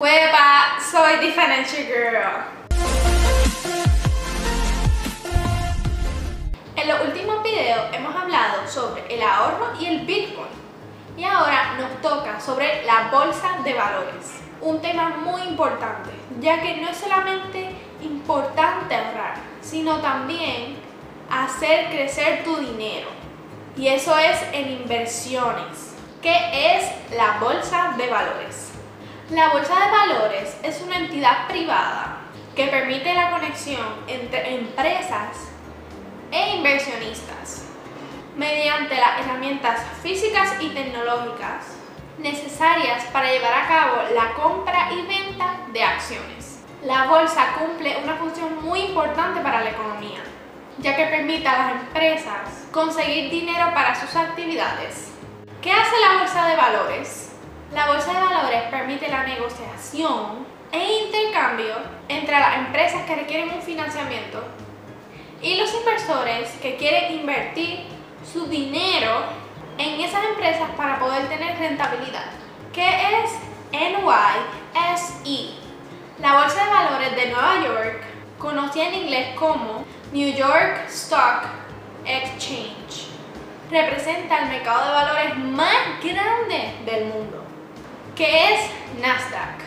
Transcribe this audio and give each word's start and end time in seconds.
Hueva, 0.00 0.78
soy 0.80 1.18
The 1.18 1.32
Financial 1.32 1.84
Girl. 1.84 2.22
En 6.76 6.88
los 6.88 7.00
últimos 7.00 7.42
videos 7.42 7.80
hemos 7.92 8.14
hablado 8.14 8.68
sobre 8.68 9.12
el 9.12 9.20
ahorro 9.20 9.72
y 9.76 9.86
el 9.86 10.06
Bitcoin. 10.06 10.46
Y 11.16 11.24
ahora 11.24 11.74
nos 11.80 12.00
toca 12.00 12.38
sobre 12.38 12.84
la 12.86 13.08
bolsa 13.10 13.58
de 13.64 13.74
valores. 13.74 14.38
Un 14.60 14.80
tema 14.80 15.16
muy 15.16 15.42
importante, 15.42 16.10
ya 16.40 16.62
que 16.62 16.76
no 16.76 16.90
es 16.90 16.96
solamente 16.96 17.72
importante 18.00 18.94
ahorrar, 18.94 19.34
sino 19.60 19.98
también 19.98 20.76
hacer 21.28 21.88
crecer 21.88 22.44
tu 22.44 22.56
dinero. 22.58 23.08
Y 23.76 23.88
eso 23.88 24.16
es 24.16 24.44
en 24.52 24.70
inversiones. 24.80 25.96
¿Qué 26.22 26.76
es 26.76 26.88
la 27.16 27.38
bolsa 27.40 27.94
de 27.96 28.08
valores? 28.08 28.77
La 29.30 29.50
Bolsa 29.50 29.74
de 29.74 29.90
Valores 29.90 30.56
es 30.62 30.80
una 30.80 30.96
entidad 30.96 31.46
privada 31.48 32.20
que 32.56 32.68
permite 32.68 33.12
la 33.12 33.30
conexión 33.30 33.84
entre 34.06 34.54
empresas 34.54 35.48
e 36.30 36.56
inversionistas 36.56 37.66
mediante 38.36 38.94
las 38.94 39.20
herramientas 39.20 39.82
físicas 40.02 40.54
y 40.60 40.70
tecnológicas 40.70 41.76
necesarias 42.16 43.04
para 43.12 43.30
llevar 43.30 43.52
a 43.52 43.68
cabo 43.68 43.96
la 44.14 44.32
compra 44.32 44.88
y 44.92 45.02
venta 45.02 45.58
de 45.74 45.82
acciones. 45.82 46.64
La 46.82 47.04
bolsa 47.04 47.48
cumple 47.58 47.98
una 48.02 48.16
función 48.16 48.64
muy 48.64 48.80
importante 48.80 49.42
para 49.42 49.60
la 49.60 49.70
economía, 49.70 50.22
ya 50.78 50.96
que 50.96 51.04
permite 51.04 51.46
a 51.46 51.58
las 51.58 51.72
empresas 51.82 52.66
conseguir 52.72 53.30
dinero 53.30 53.74
para 53.74 53.94
sus 53.94 54.16
actividades. 54.16 55.12
¿Qué 55.60 55.70
hace 55.70 56.00
la 56.00 56.18
bolsa 56.18 56.48
de 56.48 56.56
valores? 56.56 57.27
La 57.72 57.86
bolsa 57.86 58.14
de 58.14 58.20
valores 58.20 58.62
permite 58.70 59.08
la 59.08 59.24
negociación 59.24 60.46
e 60.72 61.04
intercambio 61.04 61.74
entre 62.08 62.32
las 62.32 62.56
empresas 62.56 63.02
que 63.02 63.14
requieren 63.14 63.50
un 63.54 63.60
financiamiento 63.60 64.42
y 65.42 65.56
los 65.56 65.74
inversores 65.74 66.50
que 66.62 66.76
quieren 66.76 67.20
invertir 67.20 67.80
su 68.24 68.46
dinero 68.46 69.22
en 69.76 70.00
esas 70.00 70.24
empresas 70.24 70.70
para 70.78 70.98
poder 70.98 71.28
tener 71.28 71.58
rentabilidad. 71.58 72.24
¿Qué 72.72 72.88
es 72.88 73.32
NYSE? 73.70 75.50
La 76.20 76.40
Bolsa 76.40 76.64
de 76.64 76.70
Valores 76.70 77.16
de 77.16 77.26
Nueva 77.30 77.62
York, 77.62 78.02
conocida 78.38 78.88
en 78.88 78.94
inglés 78.94 79.36
como 79.36 79.84
New 80.12 80.34
York 80.34 80.86
Stock 80.88 81.42
Exchange, 82.06 83.08
representa 83.70 84.38
el 84.38 84.48
mercado 84.48 84.86
de 84.86 84.92
valores 84.92 85.36
más 85.36 86.02
grande 86.02 86.72
del 86.86 87.04
mundo 87.04 87.47
que 88.18 88.52
es 88.52 88.60
Nasdaq. 89.00 89.60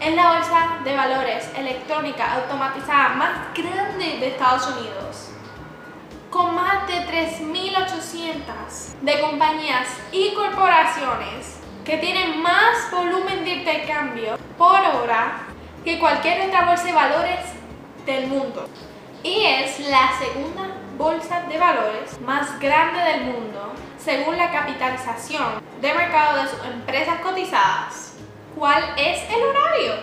Es 0.00 0.16
la 0.16 0.32
bolsa 0.32 0.78
de 0.82 0.96
valores 0.96 1.48
electrónica 1.56 2.34
automatizada 2.34 3.10
más 3.10 3.30
grande 3.54 4.18
de 4.18 4.26
Estados 4.26 4.66
Unidos, 4.76 5.30
con 6.30 6.52
más 6.56 6.88
de 6.88 6.94
3.800 7.06 9.00
de 9.02 9.20
compañías 9.20 9.86
y 10.10 10.34
corporaciones 10.34 11.60
que 11.84 11.98
tienen 11.98 12.42
más 12.42 12.90
volumen 12.90 13.44
de 13.44 13.50
intercambio 13.50 14.36
por 14.58 14.80
hora 14.80 15.42
que 15.84 16.00
cualquier 16.00 16.48
otra 16.48 16.64
bolsa 16.64 16.86
de 16.86 16.92
valores 16.92 17.40
del 18.04 18.26
mundo. 18.26 18.68
Y 19.22 19.44
es 19.44 19.78
la 19.88 20.10
segunda 20.18 20.74
bolsa 20.98 21.42
de 21.42 21.56
valores 21.56 22.20
más 22.20 22.58
grande 22.58 23.00
del 23.00 23.20
mundo 23.26 23.74
según 24.02 24.38
la 24.38 24.50
capitalización 24.50 25.62
de 25.80 25.94
mercado 25.94 26.42
de 26.42 26.48
sus 26.48 26.64
empresas 26.64 27.20
cotizadas. 27.20 28.14
¿Cuál 28.56 28.82
es 28.96 29.22
el 29.30 29.42
horario? 29.42 29.94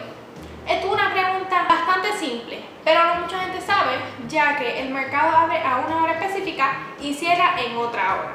Es 0.67 0.85
una 0.85 1.11
pregunta 1.11 1.65
bastante 1.67 2.13
simple, 2.17 2.63
pero 2.83 3.03
no 3.03 3.21
mucha 3.21 3.39
gente 3.39 3.61
sabe, 3.61 3.93
ya 4.27 4.55
que 4.55 4.81
el 4.81 4.89
mercado 4.89 5.35
abre 5.35 5.61
a 5.61 5.77
una 5.77 6.03
hora 6.03 6.13
específica 6.13 6.77
y 6.99 7.13
cierra 7.13 7.55
en 7.59 7.75
otra 7.77 8.15
hora. 8.15 8.33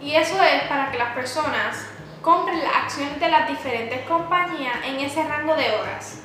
Y 0.00 0.14
eso 0.14 0.40
es 0.42 0.62
para 0.62 0.90
que 0.90 0.98
las 0.98 1.12
personas 1.14 1.86
compren 2.22 2.62
las 2.62 2.76
acciones 2.76 3.18
de 3.18 3.28
las 3.28 3.48
diferentes 3.48 4.06
compañías 4.06 4.76
en 4.84 5.00
ese 5.00 5.24
rango 5.24 5.54
de 5.56 5.70
horas. 5.72 6.22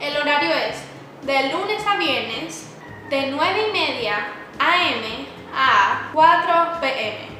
El 0.00 0.16
horario 0.16 0.50
es 0.50 0.82
de 1.22 1.52
lunes 1.52 1.84
a 1.86 1.96
viernes, 1.96 2.68
de 3.08 3.28
9 3.30 3.66
y 3.68 3.72
media 3.72 4.16
AM 4.58 5.26
a 5.54 6.10
4 6.12 6.80
pm. 6.80 7.37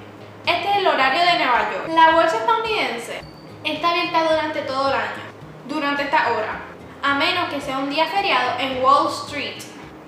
Horario 1.08 1.24
de 1.24 1.38
Nueva 1.38 1.70
York. 1.72 1.88
La 1.88 2.10
bolsa 2.10 2.36
estadounidense 2.36 3.22
está 3.64 3.90
abierta 3.90 4.24
durante 4.24 4.60
todo 4.60 4.88
el 4.88 4.94
año, 4.94 5.22
durante 5.66 6.02
esta 6.02 6.28
hora, 6.28 6.60
a 7.02 7.14
menos 7.14 7.48
que 7.48 7.62
sea 7.62 7.78
un 7.78 7.88
día 7.88 8.06
feriado 8.08 8.58
en 8.58 8.82
Wall 8.84 9.08
Street 9.08 9.56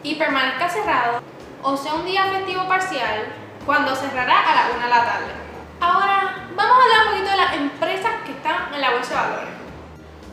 y 0.02 0.16
permanezca 0.16 0.68
cerrado 0.68 1.22
o 1.62 1.74
sea 1.74 1.94
un 1.94 2.04
día 2.04 2.24
festivo 2.24 2.68
parcial 2.68 3.32
cuando 3.64 3.96
cerrará 3.96 4.40
a 4.40 4.54
la 4.54 4.76
1 4.76 4.84
de 4.84 4.90
la 4.90 5.04
tarde. 5.06 5.32
Ahora 5.80 6.34
vamos 6.54 6.76
a 6.78 6.82
hablar 6.82 7.06
un 7.06 7.12
poquito 7.12 7.30
de 7.30 7.36
las 7.38 7.54
empresas 7.54 8.12
que 8.26 8.32
están 8.32 8.74
en 8.74 8.80
la 8.82 8.90
bolsa 8.90 9.14
de 9.14 9.30
valores. 9.30 9.54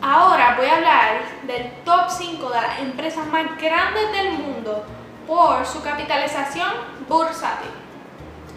Ahora 0.02 0.54
voy 0.54 0.66
a 0.66 0.76
hablar 0.76 1.22
del 1.44 1.72
top 1.84 2.10
5 2.10 2.50
de 2.50 2.60
las 2.60 2.78
empresas 2.80 3.26
más 3.28 3.56
grandes 3.56 4.12
del 4.12 4.32
mundo 4.32 4.84
por 5.26 5.64
su 5.64 5.82
capitalización 5.82 6.68
bursátil 7.08 7.70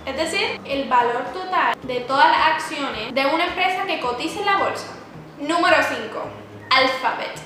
es 0.06 0.17
decir, 0.17 0.59
el 0.66 0.89
valor 0.89 1.25
total 1.34 1.75
de 1.84 2.00
todas 2.01 2.29
las 2.31 2.47
acciones 2.56 3.13
de 3.13 3.25
una 3.25 3.45
empresa 3.45 3.84
que 3.85 4.00
cotiza 4.00 4.39
en 4.39 4.45
la 4.45 4.57
bolsa. 4.57 4.88
Número 5.39 5.78
5. 5.81 6.00
Alphabet. 6.69 7.39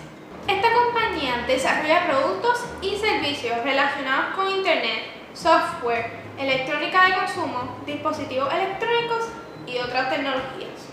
Esta 0.48 0.68
compañía 0.74 1.44
desarrolla 1.48 2.06
productos 2.08 2.66
y 2.82 2.96
servicios 2.98 3.64
relacionados 3.64 4.36
con 4.36 4.52
Internet, 4.52 5.04
software, 5.34 6.12
electrónica 6.38 7.06
de 7.06 7.16
consumo, 7.16 7.78
dispositivos 7.86 8.54
electrónicos 8.54 9.26
y 9.66 9.78
otras 9.80 10.10
tecnologías. 10.10 10.88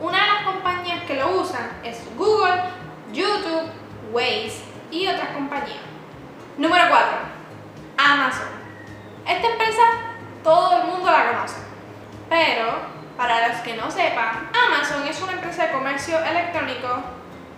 Una 0.00 0.20
de 0.20 0.32
las 0.34 0.42
compañías 0.42 1.02
que 1.04 1.14
lo 1.14 1.40
usan 1.40 1.80
es 1.82 2.00
Google, 2.16 2.62
YouTube, 3.12 3.70
Waze 4.12 4.62
y 4.90 5.08
otras 5.08 5.30
compañías. 5.30 5.78
Número 6.56 6.84
4. 6.88 7.06
Amazon. 7.96 8.48
Esta 9.26 9.48
empresa 9.48 9.82
todo 10.48 10.78
el 10.78 10.84
mundo 10.84 11.10
la 11.10 11.30
conoce. 11.30 11.58
Pero, 12.30 12.72
para 13.18 13.48
los 13.48 13.58
que 13.58 13.76
no 13.76 13.90
sepan, 13.90 14.50
Amazon 14.66 15.06
es 15.06 15.20
una 15.20 15.32
empresa 15.32 15.66
de 15.66 15.72
comercio 15.72 16.24
electrónico 16.24 16.88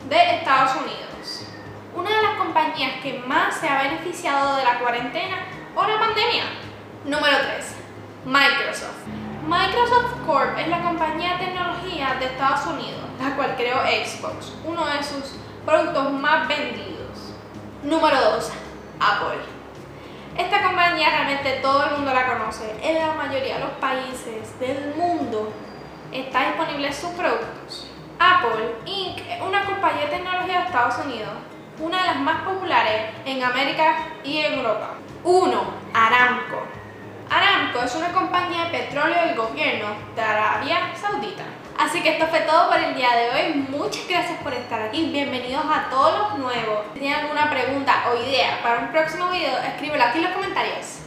de 0.09 0.39
Estados 0.39 0.75
Unidos. 0.75 1.47
Una 1.95 2.11
de 2.11 2.23
las 2.23 2.35
compañías 2.35 2.95
que 3.01 3.23
más 3.29 3.55
se 3.55 3.69
ha 3.69 3.83
beneficiado 3.83 4.57
de 4.57 4.65
la 4.65 4.81
cuarentena 4.81 5.37
o 5.77 5.87
la 5.87 6.01
pandemia. 6.01 6.43
Número 7.05 7.37
3. 7.39 7.75
Microsoft. 8.25 9.07
Microsoft 9.47 10.27
Corp 10.27 10.59
es 10.59 10.67
la 10.67 10.83
compañía 10.83 11.37
de 11.37 11.47
tecnología 11.47 12.17
de 12.19 12.27
Estados 12.27 12.67
Unidos, 12.67 13.05
la 13.21 13.37
cual 13.37 13.55
creó 13.57 13.83
Xbox, 13.83 14.55
uno 14.65 14.85
de 14.85 15.01
sus 15.05 15.37
productos 15.65 16.13
más 16.15 16.49
vendidos. 16.49 17.35
Número 17.85 18.21
2. 18.33 18.51
Apple. 18.99 19.60
Esta 20.37 20.63
compañía 20.63 21.11
realmente 21.11 21.59
todo 21.61 21.85
el 21.87 21.97
mundo 21.97 22.15
la 22.15 22.27
conoce. 22.27 22.75
En 22.83 22.99
la 22.99 23.15
mayoría 23.15 23.55
de 23.55 23.61
los 23.61 23.73
países 23.73 24.59
del 24.61 24.95
mundo 24.97 25.53
está 26.13 26.47
disponible 26.49 26.93
sus 26.93 27.11
productos. 27.11 27.87
Apple 28.19 28.75
Inc. 28.87 29.19
es 29.19 29.41
una 29.41 29.65
compañía 29.65 30.07
de 30.07 30.17
tecnología 30.19 30.61
de 30.61 30.67
Estados 30.67 31.05
Unidos, 31.05 31.31
una 31.79 32.03
de 32.03 32.07
las 32.09 32.21
más 32.21 32.43
populares 32.43 33.11
en 33.25 33.43
América 33.43 34.09
y 34.23 34.39
en 34.39 34.55
Europa. 34.55 34.95
1. 35.25 35.65
Aramco. 35.95 36.63
Aramco 37.31 37.83
es 37.83 37.95
una 37.95 38.13
compañía 38.13 38.65
de 38.65 38.79
petróleo 38.79 39.27
del 39.27 39.37
gobierno 39.37 39.87
de 40.15 40.23
Arabia 40.23 40.91
Saudita. 40.95 41.45
Así 41.81 42.03
que 42.03 42.11
esto 42.11 42.27
fue 42.27 42.41
todo 42.41 42.69
por 42.69 42.79
el 42.79 42.95
día 42.95 43.09
de 43.17 43.31
hoy. 43.31 43.55
Muchas 43.71 44.07
gracias 44.07 44.39
por 44.43 44.53
estar 44.53 44.83
aquí. 44.83 45.09
Bienvenidos 45.11 45.65
a 45.65 45.89
todos 45.89 46.13
los 46.19 46.39
nuevos. 46.39 46.81
Si 46.93 47.01
tienen 47.01 47.21
alguna 47.21 47.49
pregunta 47.49 48.05
o 48.11 48.23
idea 48.23 48.61
para 48.63 48.81
un 48.81 48.89
próximo 48.89 49.31
video, 49.31 49.57
escríbelo 49.61 50.05
aquí 50.05 50.19
en 50.19 50.25
los 50.25 50.35
comentarios. 50.35 50.99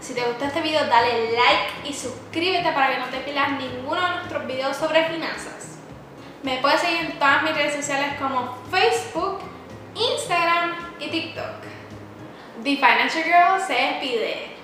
Si 0.00 0.14
te 0.14 0.22
gustó 0.22 0.46
este 0.46 0.62
video, 0.62 0.86
dale 0.86 1.32
like 1.32 1.86
y 1.86 1.92
suscríbete 1.92 2.72
para 2.72 2.92
que 2.92 2.96
no 2.96 3.04
te 3.08 3.18
pierdas 3.18 3.60
ninguno 3.60 4.00
de 4.00 4.14
nuestros 4.14 4.46
videos 4.46 4.74
sobre 4.78 5.04
finanzas. 5.04 5.76
Me 6.42 6.56
puedes 6.62 6.80
seguir 6.80 7.00
en 7.00 7.18
todas 7.18 7.42
mis 7.42 7.54
redes 7.54 7.74
sociales 7.76 8.14
como 8.18 8.56
Facebook, 8.70 9.40
Instagram 9.94 10.76
y 10.98 11.10
TikTok. 11.10 11.60
The 12.64 12.76
Financial 12.76 13.22
Girl 13.22 13.60
se 13.60 13.74
despide. 13.74 14.55